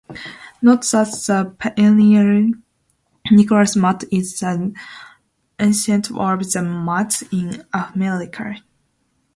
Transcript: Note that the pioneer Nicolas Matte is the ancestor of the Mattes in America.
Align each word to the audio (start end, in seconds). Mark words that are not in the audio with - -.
Note 0.63 0.81
that 0.93 1.11
the 1.27 1.55
pioneer 1.59 2.49
Nicolas 3.29 3.75
Matte 3.75 4.05
is 4.11 4.39
the 4.39 4.73
ancestor 5.59 6.15
of 6.19 6.39
the 6.39 6.59
Mattes 6.63 7.21
in 7.31 7.63
America. 7.71 8.55